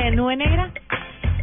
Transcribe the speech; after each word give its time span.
¿Qué 0.00 0.10
nube 0.12 0.34
negra? 0.34 0.70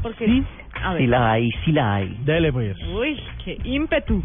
Porque 0.02 0.26
Sí. 0.26 0.44
a 0.84 0.94
ver. 0.94 1.02
Sí 1.02 1.08
la 1.08 1.32
hay, 1.32 1.52
sí 1.64 1.72
la 1.72 1.96
hay. 1.96 2.18
Dele 2.26 2.52
pues. 2.52 2.76
Uy, 2.88 3.20
qué 3.46 3.58
ímpetu. 3.64 4.24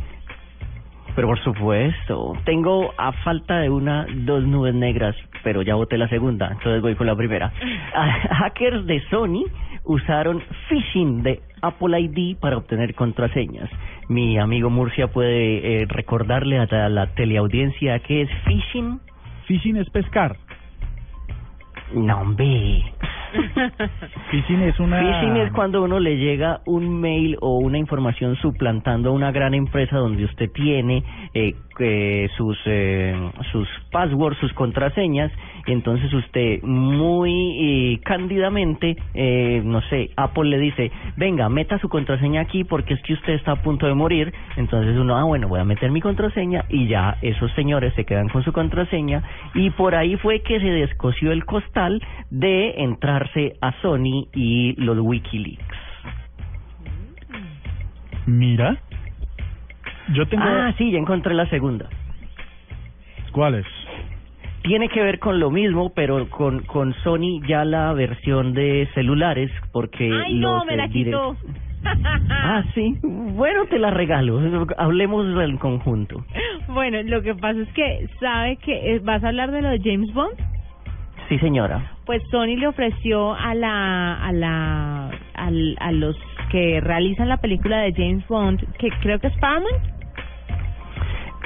Pero 1.14 1.28
por 1.28 1.38
supuesto, 1.40 2.32
tengo 2.44 2.94
a 2.96 3.12
falta 3.12 3.58
de 3.58 3.68
una, 3.68 4.06
dos 4.24 4.42
nubes 4.44 4.74
negras, 4.74 5.14
pero 5.42 5.60
ya 5.60 5.74
voté 5.74 5.98
la 5.98 6.08
segunda, 6.08 6.48
entonces 6.50 6.80
voy 6.80 6.94
con 6.94 7.06
la 7.06 7.14
primera. 7.14 7.52
Ah, 7.94 8.20
Hackers 8.38 8.86
de 8.86 9.02
Sony 9.10 9.44
usaron 9.84 10.42
phishing 10.66 11.22
de 11.22 11.42
Apple 11.60 12.00
ID 12.00 12.38
para 12.38 12.56
obtener 12.56 12.94
contraseñas. 12.94 13.68
Mi 14.08 14.38
amigo 14.38 14.70
Murcia 14.70 15.08
puede 15.08 15.82
eh, 15.82 15.86
recordarle 15.86 16.58
a 16.58 16.88
la, 16.88 17.06
teleaudiencia 17.08 17.98
qué 17.98 18.22
es 18.22 18.30
phishing. 18.46 18.98
Fishing 19.46 19.76
es 19.76 19.90
pescar. 19.90 20.36
No, 21.92 22.22
hombre. 22.22 22.82
Phishing 24.30 24.62
es 24.62 24.78
una... 24.80 25.00
Phishing 25.00 25.36
es 25.36 25.52
cuando 25.52 25.82
uno 25.82 26.00
le 26.00 26.16
llega 26.16 26.60
un 26.66 27.00
mail 27.00 27.36
o 27.40 27.58
una 27.58 27.78
información 27.78 28.36
suplantando 28.36 29.10
a 29.10 29.12
una 29.12 29.32
gran 29.32 29.54
empresa 29.54 29.96
donde 29.96 30.24
usted 30.24 30.50
tiene 30.52 31.04
eh, 31.34 31.54
eh, 31.82 32.30
sus 32.36 32.58
eh, 32.66 33.14
sus 33.50 33.68
passwords, 33.90 34.38
sus 34.38 34.52
contraseñas, 34.52 35.30
entonces 35.66 36.12
usted 36.12 36.62
muy 36.62 37.32
eh, 37.60 38.00
cándidamente, 38.04 38.96
eh, 39.14 39.62
no 39.64 39.80
sé, 39.82 40.10
Apple 40.16 40.50
le 40.50 40.58
dice, 40.58 40.90
venga, 41.16 41.48
meta 41.48 41.78
su 41.78 41.88
contraseña 41.88 42.40
aquí 42.40 42.64
porque 42.64 42.94
es 42.94 43.02
que 43.02 43.14
usted 43.14 43.34
está 43.34 43.52
a 43.52 43.62
punto 43.62 43.86
de 43.86 43.94
morir, 43.94 44.32
entonces 44.56 44.96
uno, 44.96 45.16
ah, 45.16 45.24
bueno, 45.24 45.48
voy 45.48 45.60
a 45.60 45.64
meter 45.64 45.90
mi 45.90 46.00
contraseña 46.00 46.64
y 46.68 46.86
ya 46.88 47.18
esos 47.22 47.52
señores 47.52 47.92
se 47.94 48.04
quedan 48.04 48.28
con 48.28 48.42
su 48.42 48.52
contraseña 48.52 49.22
y 49.54 49.70
por 49.70 49.94
ahí 49.94 50.16
fue 50.16 50.40
que 50.40 50.60
se 50.60 50.70
descosió 50.70 51.32
el 51.32 51.44
costal 51.44 52.02
de 52.30 52.82
entrarse 52.82 53.56
a 53.60 53.72
Sony 53.82 54.28
y 54.32 54.74
los 54.78 54.98
Wikileaks. 54.98 55.76
Mira. 58.26 58.78
Yo 60.14 60.26
tengo... 60.26 60.44
Ah, 60.46 60.74
sí, 60.78 60.90
ya 60.90 60.98
encontré 60.98 61.34
la 61.34 61.46
segunda. 61.46 61.86
¿Cuáles? 63.32 63.66
Tiene 64.62 64.88
que 64.88 65.02
ver 65.02 65.18
con 65.18 65.40
lo 65.40 65.50
mismo, 65.50 65.92
pero 65.94 66.28
con, 66.30 66.60
con 66.64 66.94
Sony 67.02 67.40
ya 67.46 67.64
la 67.64 67.92
versión 67.92 68.52
de 68.52 68.88
celulares, 68.94 69.50
porque 69.72 70.10
Ay, 70.12 70.34
no, 70.34 70.64
me 70.64 70.76
la 70.76 70.88
quitó. 70.88 71.36
Ah, 72.44 72.64
sí. 72.74 72.96
Bueno, 73.02 73.66
te 73.66 73.78
la 73.78 73.90
regalo. 73.90 74.40
Hablemos 74.78 75.26
en 75.42 75.56
conjunto. 75.58 76.24
Bueno, 76.68 76.98
lo 77.04 77.22
que 77.22 77.34
pasa 77.34 77.60
es 77.60 77.68
que, 77.72 78.08
¿sabe 78.20 78.56
que 78.56 78.94
eh, 78.94 79.00
vas 79.00 79.22
a 79.24 79.28
hablar 79.28 79.50
de 79.50 79.62
lo 79.62 79.68
de 79.70 79.80
James 79.82 80.12
Bond? 80.12 80.34
Sí, 81.28 81.38
señora. 81.38 81.92
Pues 82.04 82.22
Sony 82.30 82.56
le 82.56 82.66
ofreció 82.68 83.34
a 83.34 83.54
la 83.54 84.14
a 84.14 84.32
la 84.32 85.10
al- 85.34 85.76
a 85.80 85.92
los 85.92 86.16
que 86.52 86.80
realizan 86.80 87.28
la 87.28 87.38
película 87.38 87.78
de 87.80 87.92
James 87.94 88.26
Bond, 88.28 88.60
que 88.78 88.90
creo 89.00 89.18
que 89.18 89.28
es 89.28 89.36
Paramount, 89.38 89.82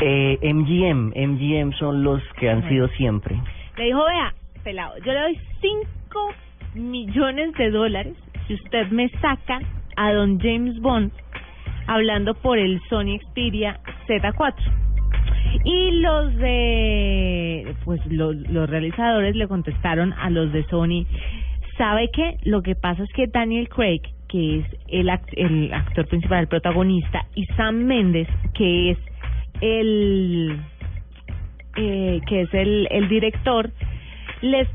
Eh, 0.02 0.38
MGM, 0.42 1.12
MGM 1.16 1.72
son 1.78 2.02
los 2.02 2.22
que 2.38 2.50
han 2.50 2.68
sido 2.68 2.86
siempre. 2.88 3.34
le 3.78 3.84
dijo, 3.84 4.04
vea, 4.04 4.34
pelado, 4.62 4.92
yo 4.98 5.12
le 5.12 5.20
doy 5.20 5.40
5 5.62 6.34
millones 6.74 7.54
de 7.54 7.70
dólares 7.70 8.14
si 8.46 8.54
usted 8.54 8.88
me 8.90 9.08
saca 9.20 9.58
a 9.96 10.12
don 10.12 10.38
James 10.38 10.78
Bond 10.80 11.12
hablando 11.86 12.34
por 12.34 12.58
el 12.58 12.78
Sony 12.90 13.18
Xperia 13.22 13.80
Z4. 14.06 14.54
Y 15.64 15.90
los 16.02 16.36
de, 16.36 17.74
pues 17.84 18.00
los, 18.06 18.36
los 18.50 18.68
realizadores 18.68 19.34
le 19.34 19.48
contestaron 19.48 20.12
a 20.12 20.28
los 20.28 20.52
de 20.52 20.64
Sony, 20.64 21.06
¿sabe 21.78 22.10
qué? 22.12 22.36
Lo 22.44 22.60
que 22.62 22.74
pasa 22.74 23.02
es 23.02 23.12
que 23.14 23.26
Daniel 23.28 23.68
Craig, 23.70 24.02
que 24.36 24.58
es 24.58 24.66
el, 24.88 25.10
el 25.36 25.72
actor 25.72 26.06
principal, 26.08 26.40
el 26.40 26.48
protagonista, 26.48 27.24
y 27.34 27.46
Sam 27.56 27.84
Mendes, 27.84 28.28
que 28.52 28.90
es 28.90 28.98
el 29.62 30.60
eh, 31.76 32.20
que 32.26 32.42
es 32.42 32.52
el, 32.52 32.86
el 32.90 33.08
director, 33.08 33.70
les 34.42 34.68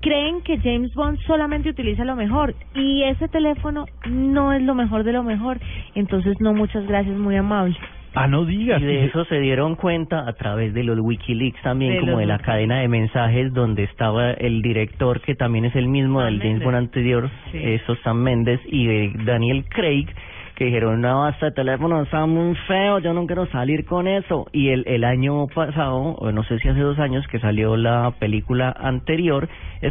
creen 0.00 0.42
que 0.42 0.58
James 0.58 0.92
Bond 0.94 1.20
solamente 1.26 1.70
utiliza 1.70 2.04
lo 2.04 2.16
mejor 2.16 2.54
y 2.74 3.04
ese 3.04 3.28
teléfono 3.28 3.86
no 4.08 4.52
es 4.52 4.62
lo 4.62 4.74
mejor 4.74 5.04
de 5.04 5.12
lo 5.12 5.22
mejor. 5.22 5.58
Entonces, 5.94 6.40
no, 6.40 6.52
muchas 6.52 6.86
gracias, 6.86 7.16
muy 7.16 7.36
amable. 7.36 7.76
Ah, 8.16 8.26
no 8.28 8.44
digas. 8.44 8.80
Y 8.80 8.84
de 8.84 9.04
eso 9.04 9.24
se 9.26 9.38
dieron 9.40 9.76
cuenta 9.76 10.26
a 10.26 10.32
través 10.32 10.72
de 10.74 10.82
los 10.82 10.98
Wikileaks 10.98 11.60
también, 11.62 11.94
De 11.94 12.00
como 12.00 12.18
de 12.18 12.26
la 12.26 12.38
cadena 12.38 12.80
de 12.80 12.88
mensajes 12.88 13.52
donde 13.52 13.84
estaba 13.84 14.30
el 14.32 14.62
director, 14.62 15.20
que 15.20 15.34
también 15.34 15.66
es 15.66 15.76
el 15.76 15.86
mismo 15.86 16.22
del 16.22 16.38
James 16.38 16.44
Mendes. 16.54 16.64
Bond 16.64 16.76
anterior, 16.76 17.30
Sí. 17.52 17.58
eso 17.62 17.94
Sam 18.02 18.18
Mendes, 18.22 18.60
y 18.66 18.86
de 18.86 19.12
Daniel 19.24 19.64
Craig, 19.68 20.06
que 20.54 20.64
dijeron, 20.64 21.02
no, 21.02 21.20
basta, 21.20 21.48
el 21.48 21.54
teléfono 21.54 22.02
está 22.02 22.24
muy 22.24 22.54
feo, 22.66 22.98
yo 23.00 23.12
no 23.12 23.26
quiero 23.26 23.44
salir 23.48 23.84
con 23.84 24.08
eso. 24.08 24.46
Y 24.52 24.70
el, 24.70 24.84
el 24.86 25.04
año 25.04 25.46
pasado, 25.48 25.96
o 25.96 26.32
no 26.32 26.42
sé 26.44 26.58
si 26.60 26.68
hace 26.68 26.80
dos 26.80 26.98
años, 26.98 27.26
que 27.28 27.38
salió 27.38 27.76
la 27.76 28.12
película 28.18 28.74
anterior, 28.80 29.46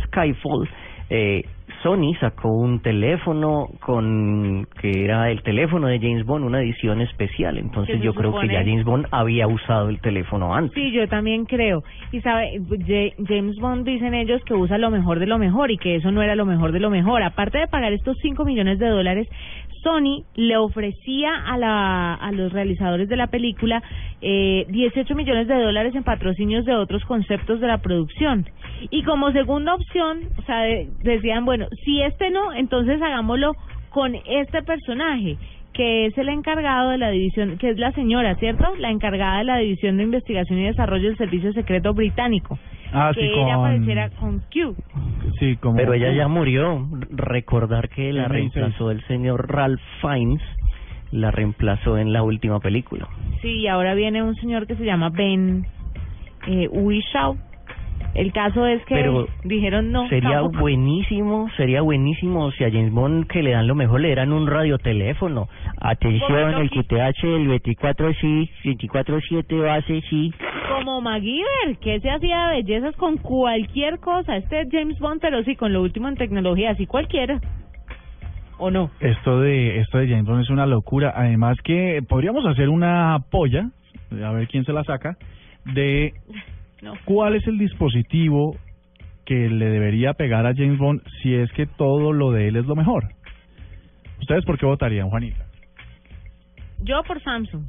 Skyfall, 0.08 0.68
eh, 1.12 1.44
Sony 1.82 2.14
sacó 2.20 2.50
un 2.50 2.80
teléfono 2.82 3.68
con 3.80 4.68
que 4.82 5.04
era 5.04 5.32
el 5.32 5.42
teléfono 5.44 5.88
de 5.88 6.00
James 6.00 6.26
Bond, 6.26 6.46
una 6.46 6.62
edición 6.62 7.02
especial. 7.02 7.58
Entonces 7.58 8.02
yo 8.02 8.14
creo 8.14 8.32
que 8.40 8.48
ya 8.48 8.60
James 8.66 8.86
Bond 8.86 9.08
había 9.12 9.48
usado 9.48 9.90
el 9.90 10.00
teléfono 10.00 10.54
antes. 10.56 10.74
Sí, 10.76 10.92
yo 10.92 11.08
también 11.08 11.46
creo. 11.46 11.84
Y 12.12 12.22
sabe, 12.22 12.60
Ja- 12.88 13.24
James 13.28 13.58
Bond 13.58 13.86
dicen 13.86 14.14
ellos 14.14 14.42
que 14.46 14.54
usa 14.54 14.78
lo 14.78 14.92
mejor 14.92 15.20
de 15.20 15.28
lo 15.28 15.38
mejor 15.38 15.72
y 15.72 15.78
que 15.78 15.96
eso 15.96 16.12
no 16.12 16.22
era 16.22 16.36
lo 16.36 16.46
mejor 16.46 16.72
de 16.72 16.80
lo 16.80 16.90
mejor. 16.90 17.24
Aparte 17.24 17.58
de 17.60 17.68
pagar 17.68 17.94
estos 17.94 18.18
5 18.22 18.46
millones 18.46 18.78
de 18.80 18.88
dólares, 18.90 19.28
Sony 19.84 20.24
le 20.36 20.58
ofrecía 20.58 21.30
a, 21.46 21.58
la, 21.60 22.16
a 22.16 22.32
los 22.32 22.52
realizadores 22.52 23.08
de 23.08 23.16
la 23.16 23.28
película 23.28 23.84
eh, 24.20 24.66
18 24.70 25.14
millones 25.14 25.48
de 25.48 25.62
dólares 25.62 25.94
en 25.94 26.04
patrocinios 26.04 26.66
de 26.66 26.74
otros 26.74 27.06
conceptos 27.06 27.60
de 27.60 27.68
la 27.68 27.78
producción. 27.78 28.46
Y 28.90 29.04
como 29.04 29.32
segunda 29.32 29.76
opción, 29.76 30.22
o 30.38 30.42
sea, 30.42 30.62
de- 30.62 30.90
decían, 31.04 31.46
bueno, 31.46 31.55
si 31.84 32.02
este 32.02 32.30
no, 32.30 32.54
entonces 32.54 33.02
hagámoslo 33.02 33.54
con 33.90 34.16
este 34.16 34.62
personaje 34.64 35.38
que 35.76 36.06
es 36.06 36.18
el 36.18 36.30
encargado 36.30 36.92
de 36.92 36.98
la 36.98 37.10
división, 37.10 37.58
que 37.58 37.70
es 37.70 37.78
la 37.78 37.92
señora, 37.92 38.36
¿cierto? 38.36 38.64
La 38.78 38.90
encargada 38.90 39.40
de 39.40 39.44
la 39.44 39.58
división 39.58 39.98
de 39.98 40.04
investigación 40.04 40.60
y 40.60 40.64
desarrollo 40.64 41.10
del 41.10 41.18
Servicio 41.18 41.52
Secreto 41.52 41.94
Británico. 41.94 42.58
Ah, 42.94 43.12
que 43.14 43.20
sí, 43.20 43.28
ella 43.28 43.56
con... 43.56 43.66
apareciera 43.66 44.10
con 44.12 44.40
Q. 44.40 44.76
Sí, 45.38 45.58
como... 45.58 45.76
Pero 45.76 45.94
ella 45.94 46.14
ya 46.14 46.30
murió. 46.30 46.88
Recordar 47.10 47.90
que 47.90 48.14
la 48.14 48.30
reemplazó 48.30 48.90
el 48.90 49.06
señor 49.08 49.52
Ralph 49.52 49.82
Fiennes, 50.00 50.42
la 51.12 51.32
reemplazó 51.32 51.98
en 51.98 52.14
la 52.14 52.24
última 52.24 52.62
película. 52.62 53.10
Sí, 53.42 53.60
y 53.60 53.68
ahora 53.68 53.96
viene 53.96 54.24
un 54.24 54.36
señor 54.36 54.68
que 54.68 54.76
se 54.76 54.86
llama 54.86 55.10
Ben 55.10 55.66
eh. 56.48 56.70
El 58.16 58.32
caso 58.32 58.66
es 58.66 58.84
que 58.86 58.96
Pero 58.96 59.28
dijeron 59.44 59.92
no. 59.92 60.08
sería 60.08 60.40
tampoco. 60.40 60.60
buenísimo, 60.60 61.50
sería 61.58 61.82
buenísimo 61.82 62.50
si 62.52 62.64
a 62.64 62.72
James 62.72 62.94
Bond 62.94 63.28
que 63.28 63.44
le 63.44 63.52
dan 63.52 63.68
lo 63.68 63.76
mejor 63.76 64.00
le 64.00 64.08
dieran 64.08 64.32
un 64.32 64.48
radioteléfono. 64.48 65.50
Atención, 65.82 66.54
el 66.56 66.70
QTH 66.70 67.22
del 67.24 67.48
24 67.50 68.14
sí, 68.14 68.50
24-7 68.64 69.62
base 69.62 70.02
sí. 70.10 70.34
Como 70.74 71.02
MacGyver, 71.02 71.78
que 71.82 72.00
se 72.00 72.10
hacía 72.10 72.48
bellezas 72.48 72.96
con 72.96 73.18
cualquier 73.18 74.00
cosa. 74.00 74.38
Este 74.38 74.62
es 74.62 74.68
James 74.72 74.98
Bond, 75.00 75.20
pero 75.20 75.44
sí, 75.44 75.58
con 75.58 75.74
lo 75.74 75.82
último 75.82 76.08
en 76.08 76.16
tecnología, 76.16 76.72
así 76.72 76.86
cualquiera. 76.86 77.42
¿O 78.58 78.72
no? 78.72 78.90
Esto 79.02 79.42
de 79.42 79.82
esto 79.82 79.98
de 79.98 80.08
James 80.08 80.24
Bond 80.26 80.44
es 80.44 80.50
una 80.50 80.66
locura. 80.66 81.12
Además 81.14 81.58
que 81.66 82.02
podríamos 82.08 82.46
hacer 82.46 82.70
una 82.70 83.20
polla, 83.30 83.70
a 84.24 84.32
ver 84.32 84.48
quién 84.48 84.64
se 84.64 84.72
la 84.72 84.86
saca, 84.86 85.18
de 85.66 86.14
No. 86.86 86.94
cuál 87.06 87.36
es 87.36 87.46
el 87.48 87.58
dispositivo 87.58 88.56
que 89.26 89.50
le 89.50 89.66
debería 89.66 90.14
pegar 90.14 90.46
a 90.46 90.54
James 90.56 90.78
Bond 90.78 91.02
si 91.22 91.34
es 91.36 91.52
que 91.54 91.66
todo 91.66 92.14
lo 92.14 92.32
de 92.32 92.48
él 92.48 92.56
es 92.58 92.66
lo 92.66 92.76
mejor. 92.76 93.06
¿Ustedes 94.22 94.46
por 94.46 94.58
qué 94.58 94.66
votarían, 94.66 95.10
Juanita? 95.10 95.46
Yo 96.84 97.02
por 97.04 97.22
Samsung. 97.22 97.64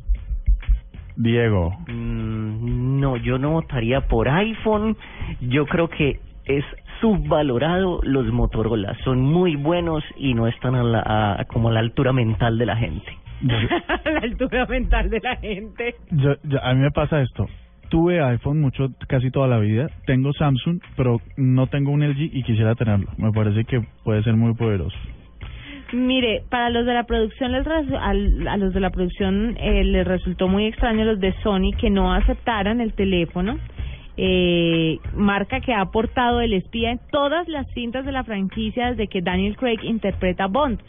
Diego. 1.17 1.71
Mm, 1.89 3.01
no, 3.01 3.17
yo 3.17 3.39
no 3.39 3.53
votaría 3.53 4.03
por 4.03 4.29
iPhone. 4.29 4.97
Yo 5.41 5.65
creo 5.67 5.89
que 5.89 6.21
es 6.45 6.65
subvalorado 7.01 8.01
los 8.03 8.27
Motorola. 8.33 8.95
Son 9.05 9.21
muy 9.21 9.57
buenos 9.57 10.05
y 10.17 10.35
no 10.35 10.47
están 10.47 10.75
a 10.75 10.83
la, 10.83 11.03
a- 11.39 11.45
como 11.47 11.69
a 11.71 11.73
la 11.73 11.81
altura 11.81 12.13
mental 12.13 12.59
de 12.59 12.67
la 12.67 12.77
gente. 12.77 13.07
Yo- 13.41 13.57
la 14.11 14.21
altura 14.21 14.67
mental 14.67 15.09
de 15.11 15.21
la 15.21 15.37
gente. 15.37 15.95
yo- 16.11 16.37
yo- 16.45 16.63
a 16.63 16.75
mí 16.75 16.81
me 16.83 16.91
pasa 16.91 17.23
esto. 17.23 17.47
Tuve 17.89 18.21
iPhone 18.21 18.61
mucho, 18.61 18.89
casi 19.09 19.31
toda 19.31 19.47
la 19.47 19.59
vida. 19.59 19.89
Tengo 20.07 20.33
Samsung, 20.33 20.81
pero 20.97 21.21
no 21.37 21.67
tengo 21.69 21.93
un 21.93 22.03
LG 22.03 22.31
y 22.33 22.43
quisiera 22.43 22.75
tenerlo. 22.75 23.09
Me 23.17 23.33
parece 23.33 23.65
que 23.65 23.81
puede 24.05 24.23
ser 24.23 24.35
muy 24.35 24.55
poderoso. 24.55 24.97
Mire, 25.93 26.43
para 26.51 26.69
los 26.69 26.85
de 26.85 26.95
la 26.95 27.05
producción, 27.05 27.53
les 27.53 27.65
a 27.67 28.57
los 28.57 28.75
de 28.75 28.81
la 28.81 28.91
producción 28.91 29.57
eh, 29.59 29.85
les 29.85 30.07
resultó 30.07 30.49
muy 30.49 30.67
extraño 30.67 31.05
los 31.05 31.21
de 31.21 31.33
Sony 31.43 31.71
que 31.79 31.91
no 31.91 32.13
aceptaran 32.13 32.81
el 32.81 32.93
teléfono 32.93 33.57
eh, 34.17 34.99
marca 35.15 35.61
que 35.61 35.75
ha 35.75 35.83
aportado 35.83 36.41
el 36.41 36.55
espía 36.55 36.91
en 36.91 37.01
todas 37.11 37.47
las 37.49 37.67
cintas 37.75 38.07
de 38.07 38.13
la 38.13 38.25
franquicia 38.25 38.91
desde 38.91 39.09
que 39.09 39.21
Daniel 39.21 39.57
Craig 39.57 39.81
interpreta 39.83 40.47
Bond. 40.47 40.81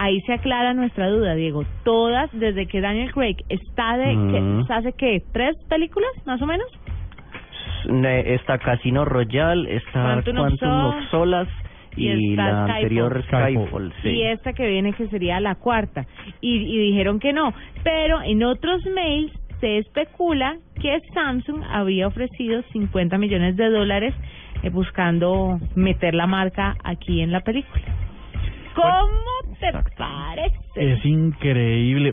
Ahí 0.00 0.20
se 0.22 0.32
aclara 0.34 0.74
nuestra 0.74 1.08
duda, 1.10 1.34
Diego. 1.34 1.64
Todas, 1.84 2.30
desde 2.32 2.66
que 2.66 2.80
Daniel 2.80 3.12
Craig 3.12 3.36
está 3.48 3.96
de, 3.96 4.14
Mm. 4.14 4.66
que, 4.66 4.72
¿hace 4.72 4.92
qué? 4.92 5.22
¿Tres 5.32 5.56
películas, 5.68 6.10
más 6.24 6.40
o 6.40 6.46
menos? 6.46 6.66
Está 8.24 8.58
Casino 8.58 9.04
Royale, 9.04 9.76
está 9.76 10.20
Quantum 10.24 10.38
of 10.38 10.94
Solace 11.10 11.50
y 11.96 12.34
la 12.36 12.44
Skyfall. 12.44 12.70
anterior 12.70 13.22
Skyfall. 13.24 13.52
Skyfall. 13.66 13.92
sí. 14.02 14.08
Y 14.10 14.22
esta 14.24 14.52
que 14.52 14.66
viene 14.68 14.92
que 14.92 15.08
sería 15.08 15.40
la 15.40 15.54
cuarta. 15.54 16.04
Y, 16.40 16.56
y 16.56 16.78
dijeron 16.90 17.18
que 17.18 17.32
no. 17.32 17.52
Pero 17.82 18.20
en 18.22 18.42
otros 18.44 18.84
mails 18.94 19.32
se 19.60 19.78
especula 19.78 20.56
que 20.80 20.98
Samsung 21.14 21.62
había 21.70 22.06
ofrecido 22.06 22.62
50 22.72 23.16
millones 23.18 23.56
de 23.56 23.68
dólares 23.70 24.14
eh, 24.62 24.70
buscando 24.70 25.58
meter 25.74 26.14
la 26.14 26.26
marca 26.26 26.76
aquí 26.84 27.20
en 27.20 27.32
la 27.32 27.40
película. 27.40 27.82
¿Cómo 28.74 29.30
te 29.60 29.74
Exacto. 29.74 29.96
parece? 29.96 30.56
Es 30.74 31.04
increíble. 31.04 32.06